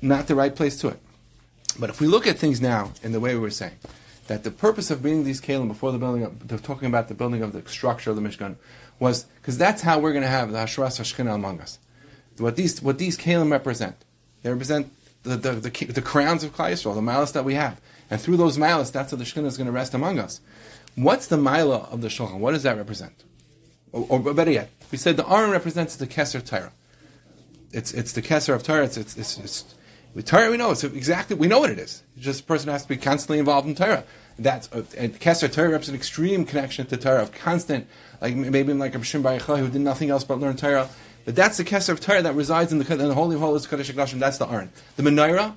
not 0.00 0.26
the 0.26 0.34
right 0.34 0.54
place 0.54 0.76
to 0.78 0.88
it. 0.88 0.98
But 1.78 1.90
if 1.90 2.00
we 2.00 2.06
look 2.06 2.26
at 2.26 2.38
things 2.38 2.60
now 2.60 2.92
in 3.02 3.12
the 3.12 3.20
way 3.20 3.34
we 3.34 3.40
were 3.40 3.50
saying, 3.50 3.76
that 4.26 4.44
the 4.44 4.50
purpose 4.50 4.90
of 4.90 5.02
bringing 5.02 5.24
these 5.24 5.40
kalim 5.40 5.68
before 5.68 5.92
the 5.92 5.98
building, 5.98 6.22
of, 6.22 6.62
talking 6.62 6.86
about 6.86 7.08
the 7.08 7.14
building 7.14 7.42
of 7.42 7.52
the 7.52 7.68
structure 7.68 8.10
of 8.10 8.16
the 8.16 8.22
Mishkan, 8.22 8.56
was 8.98 9.24
because 9.40 9.58
that's 9.58 9.82
how 9.82 9.98
we're 9.98 10.12
going 10.12 10.22
to 10.22 10.28
have 10.28 10.52
the 10.52 10.58
Hashras 10.58 11.00
Hashkina 11.00 11.34
among 11.34 11.60
us. 11.60 11.78
What 12.38 12.56
these 12.56 12.80
what 12.82 12.98
these 12.98 13.18
kalim 13.18 13.50
represent, 13.50 13.96
they 14.42 14.50
represent 14.50 14.92
the 15.22 15.36
the, 15.36 15.52
the, 15.52 15.70
the 15.86 16.02
crowns 16.02 16.44
of 16.44 16.54
Klal 16.54 16.72
Yisrael, 16.72 16.94
the 16.94 17.00
milas 17.00 17.32
that 17.32 17.44
we 17.44 17.54
have, 17.54 17.80
and 18.10 18.20
through 18.20 18.36
those 18.36 18.58
milas, 18.58 18.92
that's 18.92 19.10
how 19.10 19.16
the 19.16 19.24
Shekhinah 19.24 19.46
is 19.46 19.56
going 19.56 19.66
to 19.66 19.72
rest 19.72 19.94
among 19.94 20.18
us. 20.18 20.40
What's 20.94 21.26
the 21.26 21.38
mila 21.38 21.88
of 21.90 22.02
the 22.02 22.08
Shulchan? 22.08 22.38
What 22.38 22.52
does 22.52 22.64
that 22.64 22.76
represent? 22.76 23.24
Or, 23.92 24.06
or 24.08 24.34
better 24.34 24.50
yet, 24.50 24.70
we 24.90 24.98
said 24.98 25.16
the 25.16 25.28
Aron 25.28 25.50
represents 25.50 25.96
the 25.96 26.06
Keser 26.06 26.44
Torah. 26.44 26.72
It's 27.72 27.92
it's 27.92 28.12
the 28.12 28.22
Keser 28.22 28.54
of 28.54 28.62
Torah. 28.62 28.84
It's 28.84 28.96
it's, 28.96 29.16
it's, 29.16 29.38
it's 29.38 29.74
with 30.14 30.26
Torah, 30.26 30.50
we 30.50 30.58
know 30.58 30.70
it's 30.70 30.84
exactly 30.84 31.36
we 31.36 31.46
know 31.46 31.60
what 31.60 31.70
it 31.70 31.78
is. 31.78 32.02
It's 32.16 32.24
just 32.24 32.40
a 32.42 32.44
person 32.44 32.68
has 32.70 32.82
to 32.82 32.88
be 32.88 32.96
constantly 32.96 33.38
involved 33.38 33.66
in 33.66 33.74
Torah. 33.74 34.04
That's 34.38 34.70
uh, 34.72 34.84
and 34.98 35.18
Keser 35.18 35.50
Torah 35.50 35.70
represents 35.70 35.88
an 35.88 35.94
extreme 35.94 36.44
connection 36.44 36.86
to 36.86 36.96
Torah 36.96 37.22
of 37.22 37.32
constant 37.32 37.86
like 38.20 38.34
maybe 38.34 38.72
like 38.74 38.94
Rav 38.94 39.06
Shimon 39.06 39.40
who 39.40 39.68
did 39.68 39.80
nothing 39.80 40.10
else 40.10 40.24
but 40.24 40.38
learn 40.38 40.56
Torah. 40.56 40.88
But 41.24 41.36
that's 41.36 41.56
the 41.56 41.64
Kesser 41.64 41.90
of 41.90 42.00
Torah 42.00 42.22
that 42.22 42.34
resides 42.34 42.72
in 42.72 42.78
the, 42.78 42.92
in 42.92 42.98
the 42.98 43.14
Holy 43.14 43.36
of 43.36 43.40
Holies, 43.40 43.66
Kodesh 43.66 43.92
HaKadoshim. 43.92 44.18
That's 44.18 44.38
the 44.38 44.46
Aron. 44.46 44.70
The 44.96 45.02
Menorah, 45.02 45.56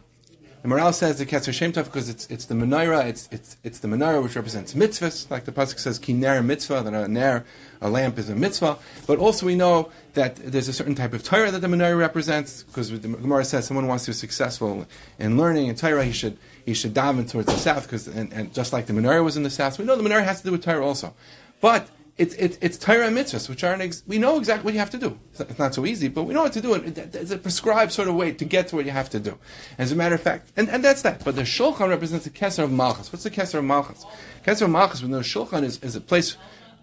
the 0.66 0.72
Maharal 0.72 0.96
says 0.96 1.20
the 1.20 1.28
Kesser 1.28 1.54
Shem 1.54 1.72
Tov 1.74 1.84
because 1.84 2.10
it's, 2.10 2.26
it's 2.26 2.46
the 2.46 2.56
Menorah, 2.56 3.06
it's, 3.06 3.30
it's, 3.32 3.56
it's 3.64 3.78
the 3.78 3.88
Menorah 3.88 4.24
which 4.24 4.36
represents 4.36 4.74
mitzvahs, 4.74 5.30
like 5.30 5.46
the 5.46 5.52
Pasuk 5.52 5.78
says, 5.78 6.00
Ki 6.00 6.14
Ner 6.14 6.42
mitzvah, 6.42 6.82
that 6.82 6.92
a 6.92 7.08
Ner, 7.08 7.46
a 7.82 7.88
lamp 7.88 8.18
is 8.18 8.30
a 8.30 8.36
mitzvah. 8.36 8.80
But 9.06 9.20
also 9.20 9.46
we 9.46 9.54
know 9.54 9.92
that 10.16 10.38
there's 10.38 10.68
a 10.68 10.74
certain 10.74 10.96
type 10.96 11.14
of 11.14 11.24
Torah 11.24 11.52
that 11.52 11.60
the 11.60 11.68
Menorah 11.68 12.00
represents, 12.00 12.64
because 12.64 12.90
the 12.90 12.98
Gemara 12.98 13.46
says 13.46 13.68
someone 13.68 13.86
wants 13.86 14.06
to 14.06 14.10
be 14.10 14.16
successful 14.16 14.88
in 15.20 15.38
learning 15.38 15.68
in 15.68 15.76
Torah, 15.76 16.04
he 16.04 16.12
should 16.12 16.36
he 16.66 16.74
should 16.74 16.96
daven 16.96 17.30
towards 17.30 17.46
the 17.46 17.58
south, 17.58 17.84
because 17.84 18.08
and, 18.08 18.34
and, 18.34 18.52
just 18.52 18.74
like 18.74 18.88
the 18.88 18.94
Menorah 18.94 19.24
was 19.24 19.38
in 19.38 19.44
the 19.44 19.52
south, 19.52 19.76
so 19.76 19.84
we 19.84 19.88
know 19.88 19.96
the 19.96 20.02
Menorah 20.02 20.24
has 20.24 20.40
to 20.40 20.48
do 20.48 20.52
with 20.52 20.64
Torah 20.64 20.84
also. 20.84 21.14
But 21.62 21.88
it's 22.18 22.34
it's 22.36 22.58
it's 22.62 22.78
Torah 22.78 23.10
mitzvahs, 23.10 23.50
which 23.50 23.64
are 23.64 23.74
ex- 23.74 24.04
we 24.08 24.18
know 24.18 24.38
exactly 24.38 24.64
what 24.64 24.74
you 24.74 24.80
have 24.80 24.90
to 24.92 24.98
do. 24.98 25.20
It's 25.38 25.60
not 25.60 25.76
so 25.76 25.86
easy, 25.86 26.08
but 26.08 26.24
we 26.24 26.34
know 26.34 26.44
what 26.44 26.54
to 26.54 26.62
do. 26.62 26.74
It's 26.74 27.32
a 27.32 27.38
prescribed 27.38 27.92
sort 27.92 28.08
of 28.08 28.16
way 28.16 28.32
to 28.32 28.46
get 28.46 28.70
to 28.70 28.78
what 28.78 28.86
you 28.86 28.92
have 28.92 29.10
to 29.10 29.20
do. 29.20 29.38
As 29.78 29.92
a 29.92 29.96
matter 29.96 30.16
of 30.16 30.22
fact, 30.22 30.52
and, 30.56 30.70
and 30.70 30.82
that's 30.82 31.02
that. 31.02 31.26
But 31.26 31.36
the 31.36 31.42
shulchan 31.42 31.90
represents 31.90 32.24
the 32.24 32.32
keser 32.32 32.64
of 32.64 32.72
malchus. 32.72 33.12
What's 33.12 33.24
the 33.24 33.32
keser 33.32 33.56
of 33.56 33.66
malchus? 33.66 34.06
Keser 34.46 34.64
of 34.64 34.70
malchus, 34.70 35.02
when 35.02 35.12
the 35.12 35.20
shulchan 35.20 35.64
is, 35.64 35.78
is 35.84 35.98
a 35.98 36.02
place 36.02 36.38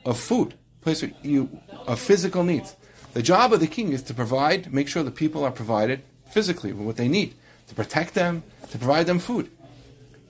of 0.04 0.18
food, 0.18 0.54
place 0.82 1.00
where 1.00 1.12
you 1.22 1.60
of 1.86 1.98
physical 1.98 2.44
needs. 2.44 2.76
The 3.14 3.22
job 3.22 3.54
of 3.54 3.60
the 3.60 3.66
king 3.66 3.92
is 3.92 4.02
to 4.04 4.14
provide, 4.14 4.72
make 4.72 4.88
sure 4.88 5.02
the 5.02 5.10
people 5.10 5.44
are 5.44 5.50
provided 5.50 6.02
physically 6.30 6.72
with 6.72 6.86
what 6.86 6.96
they 6.96 7.08
need, 7.08 7.34
to 7.68 7.74
protect 7.74 8.12
them, 8.12 8.42
to 8.70 8.76
provide 8.76 9.06
them 9.06 9.18
food. 9.18 9.50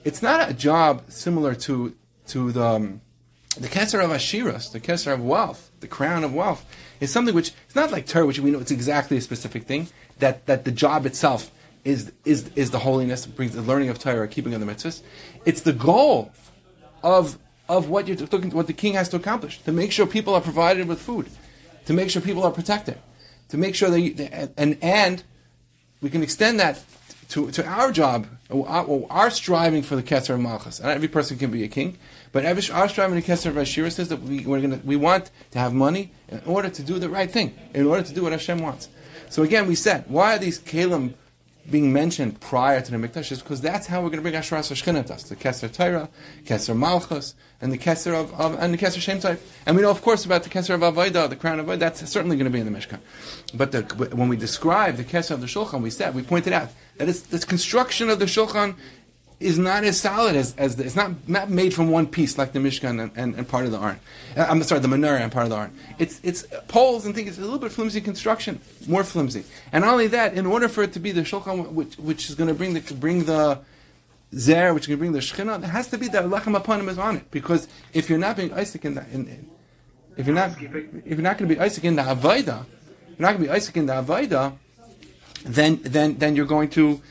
It's 0.05 0.21
not 0.21 0.49
a 0.49 0.53
job 0.53 1.03
similar 1.09 1.55
to 1.55 1.95
to 2.27 2.53
the 2.53 2.63
um, 2.63 3.01
the 3.59 3.67
Kesser 3.67 4.03
of 4.03 4.09
Ashiras, 4.09 4.71
the 4.71 4.79
Kesser 4.79 5.13
of 5.13 5.23
wealth, 5.23 5.71
the 5.79 5.87
crown 5.87 6.23
of 6.23 6.33
wealth, 6.33 6.65
is 6.99 7.11
something 7.11 7.35
which 7.35 7.51
it's 7.65 7.75
not 7.75 7.91
like 7.91 8.07
Torah, 8.07 8.25
which 8.25 8.39
we 8.39 8.51
know 8.51 8.59
it's 8.59 8.71
exactly 8.71 9.17
a 9.17 9.21
specific 9.21 9.63
thing. 9.63 9.87
That 10.19 10.45
that 10.45 10.65
the 10.65 10.71
job 10.71 11.05
itself 11.05 11.51
is 11.83 12.11
is 12.25 12.49
is 12.55 12.71
the 12.71 12.79
holiness, 12.79 13.25
brings 13.25 13.53
the 13.53 13.61
learning 13.61 13.89
of 13.89 13.99
Torah, 13.99 14.27
keeping 14.27 14.53
of 14.53 14.59
the 14.59 14.65
mitzvahs. 14.65 15.01
It's 15.45 15.61
the 15.61 15.73
goal 15.73 16.31
of 17.03 17.37
of 17.69 17.89
what 17.89 18.07
you're 18.07 18.17
looking, 18.17 18.49
what 18.51 18.67
the 18.67 18.73
king 18.73 18.93
has 18.93 19.09
to 19.09 19.17
accomplish 19.17 19.61
to 19.63 19.71
make 19.71 19.91
sure 19.91 20.05
people 20.05 20.33
are 20.33 20.41
provided 20.41 20.87
with 20.87 20.99
food, 20.99 21.29
to 21.85 21.93
make 21.93 22.09
sure 22.09 22.21
people 22.21 22.43
are 22.43 22.51
protected, 22.51 22.97
to 23.49 23.57
make 23.57 23.75
sure 23.75 23.89
that 23.89 24.51
and 24.57 24.77
and 24.81 25.23
we 26.01 26.09
can 26.09 26.23
extend 26.23 26.59
that 26.59 26.77
to, 27.29 27.51
to 27.51 27.65
our 27.65 27.91
job, 27.91 28.27
uh, 28.51 28.61
our, 28.63 29.05
our 29.09 29.29
striving 29.29 29.81
for 29.81 29.95
the 29.95 30.03
Kesser 30.03 30.33
of 30.35 30.39
Malchus. 30.39 30.79
Not 30.79 30.91
every 30.91 31.07
person 31.07 31.37
can 31.37 31.51
be 31.51 31.63
a 31.63 31.67
king, 31.67 31.97
but 32.31 32.45
every, 32.45 32.63
our 32.73 32.89
striving 32.89 33.21
to 33.21 33.27
Kesser 33.27 33.47
of 33.47 33.55
Ashira 33.55 33.91
says 33.91 34.09
that 34.09 34.21
we, 34.21 34.45
we're 34.45 34.61
gonna, 34.61 34.79
we 34.83 34.95
want 34.95 35.31
to 35.51 35.59
have 35.59 35.73
money 35.73 36.11
in 36.29 36.41
order 36.45 36.69
to 36.69 36.83
do 36.83 36.99
the 36.99 37.09
right 37.09 37.29
thing, 37.29 37.57
in 37.73 37.85
order 37.85 38.03
to 38.03 38.13
do 38.13 38.23
what 38.23 38.31
Hashem 38.31 38.59
wants. 38.59 38.89
So 39.29 39.43
again, 39.43 39.67
we 39.67 39.75
said, 39.75 40.05
why 40.07 40.35
are 40.35 40.39
these 40.39 40.59
Kalim 40.59 41.13
being 41.69 41.93
mentioned 41.93 42.41
prior 42.41 42.81
to 42.81 42.91
the 42.91 42.97
Mikdash 42.97 43.31
is 43.31 43.41
because 43.41 43.61
that's 43.61 43.87
how 43.87 44.01
we're 44.01 44.09
going 44.09 44.17
to 44.17 44.21
bring 44.21 44.33
Ashras 44.33 44.71
Hashchinah 44.71 45.05
to 45.07 45.13
us. 45.13 45.23
The 45.23 45.35
Kesser 45.35 45.71
Torah, 45.71 46.09
Keser 46.43 46.75
Malchus, 46.75 47.35
and 47.61 47.71
the 47.71 47.77
Kesser 47.77 48.13
of, 48.13 48.33
of 48.39 48.59
and 48.59 48.73
the 48.73 48.77
Kesser 48.77 48.99
Shem. 48.99 49.37
And 49.65 49.75
we 49.75 49.81
know, 49.81 49.89
of 49.89 50.01
course, 50.01 50.25
about 50.25 50.43
the 50.43 50.49
Kesser 50.49 50.75
of 50.75 50.81
Avodah, 50.81 51.29
the 51.29 51.35
crown 51.35 51.59
of 51.59 51.67
Avodah. 51.67 51.79
That's 51.79 52.09
certainly 52.09 52.35
going 52.35 52.45
to 52.45 52.51
be 52.51 52.59
in 52.59 52.71
the 52.71 52.77
Mishkan. 52.77 52.99
But 53.53 53.71
the, 53.71 53.81
when 54.15 54.27
we 54.27 54.35
describe 54.35 54.97
the 54.97 55.03
Kesser 55.03 55.31
of 55.31 55.41
the 55.41 55.47
Shulchan, 55.47 55.81
we 55.81 55.89
said 55.89 56.13
we 56.13 56.23
pointed 56.23 56.51
out 56.51 56.69
that 56.97 57.07
it's 57.07 57.21
this 57.21 57.45
construction 57.45 58.09
of 58.09 58.19
the 58.19 58.25
Shulchan 58.25 58.75
is 59.43 59.59
not 59.59 59.83
as 59.83 59.99
solid 59.99 60.35
as, 60.35 60.55
as 60.57 60.75
the, 60.77 60.85
it's 60.85 60.95
not, 60.95 61.11
not 61.27 61.49
made 61.49 61.73
from 61.73 61.89
one 61.89 62.07
piece 62.07 62.37
like 62.37 62.53
the 62.53 62.59
Mishkan 62.59 63.01
and, 63.01 63.11
and, 63.15 63.35
and 63.35 63.47
part 63.47 63.65
of 63.65 63.71
the 63.71 63.79
Aron. 63.79 63.99
Uh, 64.35 64.47
I'm 64.49 64.63
sorry, 64.63 64.81
the 64.81 64.87
Menorah 64.87 65.19
and 65.19 65.31
part 65.31 65.45
of 65.45 65.49
the 65.49 65.57
Aron. 65.57 65.77
It's, 65.99 66.19
it's 66.23 66.45
poles 66.67 67.05
and 67.05 67.13
things, 67.13 67.29
it's 67.29 67.37
a 67.37 67.41
little 67.41 67.59
bit 67.59 67.71
flimsy 67.71 68.01
construction, 68.01 68.59
more 68.87 69.03
flimsy. 69.03 69.43
And 69.71 69.83
not 69.83 69.91
only 69.91 70.07
that, 70.07 70.33
in 70.33 70.45
order 70.45 70.67
for 70.67 70.83
it 70.83 70.93
to 70.93 70.99
be 70.99 71.11
the 71.11 71.21
Shulchan, 71.21 71.71
which, 71.73 71.95
which 71.97 72.29
is 72.29 72.35
going 72.35 72.47
to 72.47 72.53
bring 72.53 72.73
the, 72.73 72.93
bring 72.95 73.25
the 73.25 73.59
Zer, 74.35 74.73
which 74.73 74.83
is 74.83 74.87
going 74.87 74.97
to 74.97 75.01
bring 75.01 75.11
the 75.11 75.19
Shekhinah, 75.19 75.61
there 75.61 75.69
has 75.69 75.87
to 75.89 75.97
be 75.97 76.07
that 76.09 76.25
upon 76.25 76.79
him 76.79 76.89
is 76.89 76.97
on 76.97 77.17
it. 77.17 77.29
Because 77.29 77.67
if 77.93 78.09
you're 78.09 78.19
not 78.19 78.37
being 78.37 78.53
Isaac 78.53 78.85
in 78.85 78.95
the, 78.95 79.05
in, 79.11 79.27
in, 79.27 79.49
if 80.17 80.25
you're 80.25 80.35
not, 80.35 80.51
if 80.61 81.05
you're 81.05 81.17
not 81.17 81.37
going 81.37 81.49
to 81.49 81.55
be 81.55 81.59
Isaac 81.59 81.83
in 81.83 81.95
the 81.95 82.03
Avaida, 82.03 82.65
you're 83.09 83.19
not 83.19 83.33
going 83.33 83.43
to 83.43 83.43
be 83.43 83.49
Isaac 83.49 83.77
in 83.77 83.85
the 83.87 83.93
Avaida, 83.93 84.57
then, 85.43 85.79
then, 85.83 86.17
then 86.17 86.35
you're 86.35 86.45
going 86.45 86.69
to, 86.69 87.01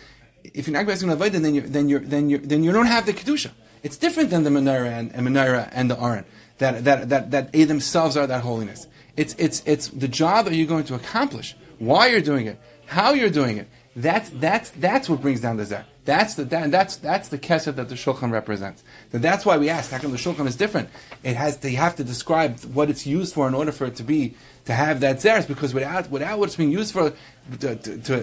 if 0.44 0.66
you're 0.66 0.74
not 0.74 0.88
on 0.88 1.16
avodah, 1.16 1.40
then 1.40 1.54
you 1.54 1.60
then 1.62 1.88
you 1.88 1.98
then 1.98 2.28
you 2.28 2.38
then 2.38 2.64
you 2.64 2.72
don't 2.72 2.86
have 2.86 3.06
the 3.06 3.12
kedusha. 3.12 3.50
It's 3.82 3.96
different 3.96 4.30
than 4.30 4.44
the 4.44 4.50
menorah 4.50 4.92
and, 4.98 5.12
and 5.12 5.26
menorah 5.26 5.68
and 5.72 5.90
the 5.90 6.00
aron 6.00 6.24
that 6.58 6.84
that 6.84 7.08
that 7.08 7.30
that 7.30 7.52
they 7.52 7.64
themselves 7.64 8.16
are 8.16 8.26
that 8.26 8.42
holiness. 8.42 8.86
It's 9.16 9.34
it's 9.38 9.62
it's 9.66 9.88
the 9.88 10.08
job 10.08 10.46
that 10.46 10.54
you're 10.54 10.66
going 10.66 10.84
to 10.84 10.94
accomplish. 10.94 11.56
Why 11.78 12.06
you're 12.06 12.20
doing 12.20 12.46
it, 12.46 12.58
how 12.86 13.12
you're 13.12 13.30
doing 13.30 13.58
it. 13.58 13.68
That's 13.94 14.30
that's 14.30 14.70
that's 14.70 15.08
what 15.08 15.20
brings 15.20 15.40
down 15.40 15.58
the 15.58 15.64
zeh. 15.64 15.84
That's 16.04 16.34
the 16.34 16.44
that, 16.46 16.70
that's 16.70 16.96
that's 16.96 17.28
the 17.28 17.38
kesed 17.38 17.74
that 17.74 17.88
the 17.88 17.94
shulchan 17.94 18.32
represents. 18.32 18.82
That 19.10 19.20
that's 19.20 19.44
why 19.44 19.58
we 19.58 19.68
ask 19.68 19.90
how 19.90 19.98
come 19.98 20.12
the 20.12 20.16
shulchan 20.16 20.46
is 20.46 20.56
different. 20.56 20.88
It 21.22 21.36
has 21.36 21.62
you 21.62 21.76
have 21.76 21.96
to 21.96 22.04
describe 22.04 22.58
what 22.64 22.88
it's 22.88 23.06
used 23.06 23.34
for 23.34 23.46
in 23.46 23.54
order 23.54 23.70
for 23.70 23.86
it 23.86 23.96
to 23.96 24.02
be 24.02 24.34
to 24.64 24.72
have 24.72 25.00
that 25.00 25.16
zeres 25.16 25.46
because 25.46 25.74
without 25.74 26.10
without 26.10 26.38
what 26.38 26.46
it's 26.46 26.56
being 26.56 26.70
used 26.70 26.92
for 26.92 27.12
to, 27.60 27.76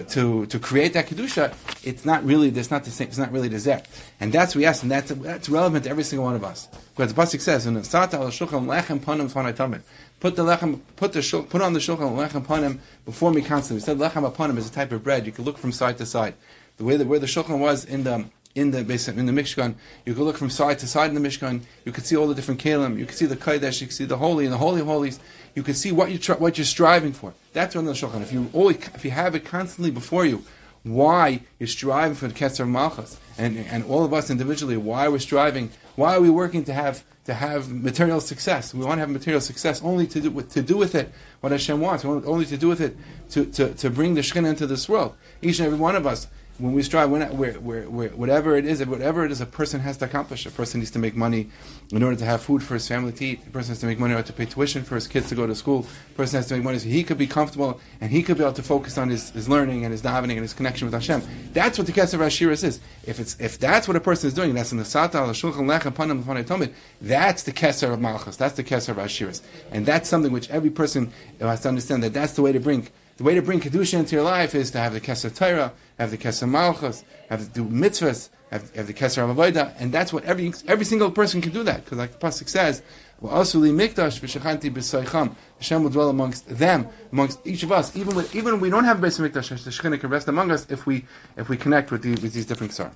to, 0.04 0.46
to, 0.46 0.58
create 0.58 0.94
that 0.94 1.06
kedusha, 1.06 1.54
it's 1.84 2.04
not 2.04 2.24
really 2.24 2.48
it's 2.48 2.70
not 2.70 2.84
the 2.84 2.90
same. 2.90 3.08
It's 3.08 3.18
not 3.18 3.32
really 3.32 3.48
the 3.48 3.58
zer, 3.58 3.82
and 4.18 4.32
that's 4.32 4.54
what 4.54 4.60
we 4.60 4.66
ask, 4.66 4.82
and 4.82 4.90
that's 4.90 5.10
that's 5.10 5.48
relevant 5.48 5.84
to 5.84 5.90
every 5.90 6.04
single 6.04 6.24
one 6.24 6.34
of 6.34 6.44
us. 6.44 6.68
Because 6.96 7.12
the 7.12 7.20
pasuk 7.20 7.40
says, 7.40 7.66
"In 7.66 7.74
the 7.74 7.80
sata 7.80 8.14
al 8.14 8.28
shulchan 8.28 8.66
lechem 8.66 9.82
Put 10.20 10.36
the 10.36 10.42
lechem, 10.42 10.80
put 10.96 11.12
the 11.12 11.22
shul, 11.22 11.42
put 11.42 11.62
on 11.62 11.72
the 11.72 11.80
shulchan 11.80 12.16
lechem 12.16 12.44
panim 12.44 12.78
before 13.04 13.32
me 13.32 13.42
constantly. 13.42 13.80
We 13.80 13.84
said 13.84 13.98
lechem 13.98 14.30
panim 14.34 14.58
is 14.58 14.68
a 14.68 14.72
type 14.72 14.92
of 14.92 15.04
bread 15.04 15.26
you 15.26 15.32
can 15.32 15.44
look 15.44 15.58
from 15.58 15.72
side 15.72 15.98
to 15.98 16.06
side. 16.06 16.34
The 16.78 16.84
way 16.84 16.96
that 16.96 17.06
where 17.06 17.18
the 17.18 17.26
shulchan 17.26 17.58
was 17.58 17.84
in 17.84 18.04
the 18.04 18.24
in 18.54 18.72
the 18.72 18.78
in 18.78 19.26
the 19.26 19.32
Mishkan, 19.32 19.74
you 20.04 20.14
could 20.14 20.24
look 20.24 20.36
from 20.36 20.50
side 20.50 20.78
to 20.80 20.86
side 20.86 21.08
in 21.08 21.20
the 21.20 21.28
Mishkan. 21.28 21.62
You 21.84 21.92
could 21.92 22.04
see 22.04 22.16
all 22.16 22.26
the 22.26 22.34
different 22.34 22.60
kalim. 22.60 22.98
You 22.98 23.06
could 23.06 23.16
see 23.16 23.26
the 23.26 23.36
kodesh. 23.36 23.80
You 23.80 23.86
could 23.86 23.96
see 23.96 24.04
the 24.04 24.16
holy 24.16 24.44
and 24.44 24.52
the 24.52 24.58
holy 24.58 24.80
of 24.80 24.86
holies. 24.86 25.20
You 25.54 25.62
could 25.62 25.76
see 25.76 25.92
what 25.92 26.10
you 26.10 26.34
what 26.34 26.58
you're 26.58 26.64
striving 26.64 27.12
for. 27.12 27.32
That's 27.52 27.76
on 27.76 27.84
the 27.84 27.92
shulchan. 27.92 28.22
If 28.22 28.32
you 28.32 28.50
always, 28.52 28.76
if 28.94 29.04
you 29.04 29.12
have 29.12 29.34
it 29.34 29.44
constantly 29.44 29.92
before 29.92 30.26
you, 30.26 30.44
why 30.82 31.42
you're 31.58 31.68
striving 31.68 32.16
for 32.16 32.26
the 32.26 32.34
Ketzer 32.34 32.68
Malchus, 32.68 33.20
and 33.38 33.56
and 33.56 33.84
all 33.84 34.04
of 34.04 34.12
us 34.12 34.30
individually, 34.30 34.76
why 34.76 35.06
we're 35.08 35.20
striving, 35.20 35.70
why 35.94 36.16
are 36.16 36.20
we 36.20 36.30
working 36.30 36.64
to 36.64 36.72
have 36.72 37.04
to 37.26 37.34
have 37.34 37.70
material 37.70 38.20
success? 38.20 38.74
We 38.74 38.84
want 38.84 38.96
to 38.96 39.00
have 39.00 39.10
material 39.10 39.40
success 39.40 39.80
only 39.82 40.08
to 40.08 40.20
do 40.20 40.30
with, 40.32 40.50
to 40.54 40.62
do 40.62 40.76
with 40.76 40.96
it 40.96 41.12
what 41.40 41.52
Hashem 41.52 41.80
wants, 41.80 42.04
only 42.04 42.46
to 42.46 42.56
do 42.56 42.66
with 42.66 42.80
it 42.80 42.96
to, 43.30 43.46
to, 43.46 43.74
to 43.74 43.90
bring 43.90 44.14
the 44.14 44.22
Shekhinah 44.22 44.48
into 44.48 44.66
this 44.66 44.88
world. 44.88 45.14
Each 45.40 45.60
and 45.60 45.66
every 45.66 45.78
one 45.78 45.94
of 45.94 46.06
us 46.06 46.26
when 46.60 46.74
we 46.74 46.82
strive, 46.82 47.10
whatever 47.10 48.56
it 48.56 48.66
is, 48.66 48.84
whatever 48.84 49.24
it 49.24 49.32
is, 49.32 49.40
a 49.40 49.46
person 49.46 49.80
has 49.80 49.96
to 49.98 50.04
accomplish. 50.04 50.44
A 50.46 50.50
person 50.50 50.80
needs 50.80 50.90
to 50.92 50.98
make 50.98 51.16
money 51.16 51.48
in 51.90 52.02
order 52.02 52.16
to 52.16 52.24
have 52.24 52.42
food 52.42 52.62
for 52.62 52.74
his 52.74 52.86
family 52.86 53.12
to 53.12 53.24
eat. 53.24 53.40
A 53.46 53.50
person 53.50 53.70
has 53.70 53.80
to 53.80 53.86
make 53.86 53.98
money 53.98 54.12
in 54.12 54.16
order 54.16 54.26
to 54.26 54.32
pay 54.32 54.44
tuition 54.44 54.82
for 54.82 54.94
his 54.94 55.08
kids 55.08 55.28
to 55.30 55.34
go 55.34 55.46
to 55.46 55.54
school. 55.54 55.86
A 56.10 56.14
person 56.14 56.36
has 56.36 56.46
to 56.48 56.54
make 56.54 56.64
money 56.64 56.78
so 56.78 56.88
he 56.88 57.02
could 57.02 57.18
be 57.18 57.26
comfortable 57.26 57.80
and 58.00 58.10
he 58.10 58.22
could 58.22 58.36
be 58.36 58.42
able 58.42 58.52
to 58.52 58.62
focus 58.62 58.98
on 58.98 59.08
his, 59.08 59.30
his 59.30 59.48
learning 59.48 59.84
and 59.84 59.92
his 59.92 60.02
davening 60.02 60.32
and 60.32 60.42
his 60.42 60.54
connection 60.54 60.86
with 60.86 60.94
Hashem. 60.94 61.22
That's 61.52 61.78
what 61.78 61.86
the 61.86 61.92
Kesef 61.92 62.18
Ashiras 62.18 62.62
is. 62.62 62.80
If 63.04 63.18
it's 63.18 63.38
if 63.40 63.58
that's 63.58 63.88
what 63.88 63.96
a 63.96 64.00
person 64.00 64.28
is 64.28 64.34
doing, 64.34 64.54
that's 64.54 64.72
in 64.72 64.78
the 64.78 64.84
Sata 64.84 65.14
al 65.14 65.28
Shulchan 65.30 65.66
Lechem 65.66 65.92
Panim 65.92 66.22
Tomid. 66.22 66.72
That's 67.00 67.42
the 67.42 67.52
Kesef 67.52 67.92
of 67.92 68.00
Malchus. 68.00 68.36
That's 68.36 68.54
the 68.54 68.64
Kesef 68.64 68.90
of 68.90 68.96
Ashiras, 68.98 69.40
and 69.70 69.86
that's 69.86 70.08
something 70.08 70.32
which 70.32 70.50
every 70.50 70.70
person 70.70 71.12
has 71.40 71.62
to 71.62 71.68
understand 71.68 72.02
that 72.02 72.12
that's 72.12 72.34
the 72.34 72.42
way 72.42 72.52
to 72.52 72.60
bring 72.60 72.88
the 73.20 73.24
way 73.24 73.34
to 73.34 73.42
bring 73.42 73.60
kedusha 73.60 73.98
into 73.98 74.16
your 74.16 74.24
life 74.24 74.54
is 74.54 74.70
to 74.70 74.78
have 74.78 74.94
the 74.94 75.00
Kesef 75.00 75.36
Torah, 75.36 75.74
have 75.98 76.10
the 76.10 76.16
Kesef 76.16 76.48
Malchus, 76.48 77.04
have 77.28 77.40
to 77.40 77.50
do 77.50 77.66
mitzvahs, 77.66 78.30
have, 78.50 78.74
have 78.74 78.86
the 78.86 78.94
Kesser 78.94 79.22
Avodah, 79.22 79.74
and 79.78 79.92
that's 79.92 80.10
what 80.10 80.24
every 80.24 80.54
every 80.66 80.86
single 80.86 81.10
person 81.10 81.42
can 81.42 81.52
do 81.52 81.62
that 81.64 81.84
because, 81.84 81.98
like 81.98 82.12
the 82.12 82.26
pasuk 82.26 82.48
says, 82.48 82.80
"Asuli 83.22 83.74
mikdash 83.74 84.20
v'shachanti 84.20 84.72
b'soicham." 84.72 85.34
Hashem 85.58 85.82
will 85.82 85.90
dwell 85.90 86.08
amongst 86.08 86.48
them, 86.48 86.88
amongst 87.12 87.46
each 87.46 87.62
of 87.62 87.70
us, 87.72 87.94
even 87.94 88.16
with 88.16 88.34
even 88.34 88.58
we 88.58 88.70
don't 88.70 88.84
have 88.84 89.04
a 89.04 89.06
mikdash. 89.06 89.64
The 89.64 89.70
Shekhinah 89.70 90.00
can 90.00 90.08
rest 90.08 90.26
among 90.26 90.50
us 90.50 90.66
if 90.70 90.86
we 90.86 91.04
if 91.36 91.50
we 91.50 91.58
connect 91.58 91.90
with, 91.90 92.06
with 92.06 92.32
these 92.32 92.46
different 92.46 92.72
ksar. 92.72 92.90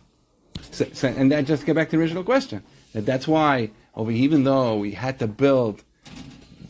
So, 0.71 0.87
so, 0.95 1.09
and 1.09 1.31
that 1.33 1.45
just 1.45 1.67
get 1.67 1.75
back 1.75 1.91
to 1.91 1.99
the 1.99 2.03
original 2.03 2.25
question. 2.25 2.63
That 2.95 3.05
that's 3.05 3.29
why, 3.29 3.73
over 3.95 4.11
even 4.11 4.45
though 4.45 4.79
we 4.79 4.93
had 4.93 5.19
to 5.19 5.27
build 5.27 5.85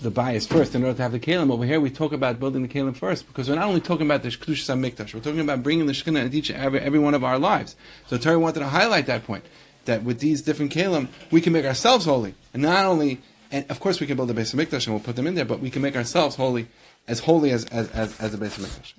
the 0.04 0.10
bias 0.10 0.46
first 0.46 0.74
in 0.74 0.84
order 0.84 0.96
to 0.96 1.02
have 1.02 1.12
the 1.12 1.18
kalim. 1.18 1.50
Over 1.50 1.64
here, 1.64 1.80
we 1.80 1.90
talk 1.90 2.12
about 2.12 2.38
building 2.38 2.62
the 2.62 2.68
kalim 2.68 2.94
first 2.94 3.26
because 3.26 3.48
we're 3.48 3.56
not 3.56 3.66
only 3.66 3.80
talking 3.80 4.06
about 4.06 4.22
the 4.22 4.28
kedushas 4.28 4.78
mikdash, 4.78 5.12
we're 5.12 5.20
talking 5.20 5.40
about 5.40 5.64
bringing 5.64 5.86
the 5.86 5.92
shekhinah 5.92 6.26
into 6.26 6.36
each 6.36 6.50
every, 6.50 6.78
every 6.78 7.00
one 7.00 7.14
of 7.14 7.24
our 7.24 7.38
lives. 7.38 7.74
So 8.06 8.16
Torah 8.16 8.38
wanted 8.38 8.60
to 8.60 8.68
highlight 8.68 9.06
that 9.06 9.24
point 9.26 9.44
that 9.86 10.04
with 10.04 10.20
these 10.20 10.42
different 10.42 10.72
kalim, 10.72 11.08
we 11.30 11.40
can 11.40 11.52
make 11.52 11.64
ourselves 11.64 12.04
holy, 12.04 12.34
and 12.52 12.62
not 12.62 12.84
only. 12.84 13.20
And 13.50 13.70
of 13.70 13.78
course, 13.78 14.00
we 14.00 14.06
can 14.06 14.16
build 14.16 14.30
a 14.30 14.34
base 14.34 14.52
of 14.52 14.58
mikdash 14.58 14.86
and 14.86 14.94
we'll 14.94 15.04
put 15.04 15.16
them 15.16 15.26
in 15.26 15.34
there, 15.34 15.44
but 15.44 15.60
we 15.60 15.70
can 15.70 15.82
make 15.82 15.96
ourselves 15.96 16.36
holy, 16.36 16.66
as 17.06 17.20
holy 17.20 17.50
as 17.50 17.64
as 17.66 17.90
as, 17.90 18.20
as 18.20 18.34
a 18.34 18.38
base 18.38 18.58
of 18.58 18.64
mikdash. 18.64 18.92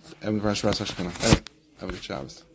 Have 1.79 1.89
a 1.89 1.91
good 1.91 2.03
Shabbos. 2.03 2.45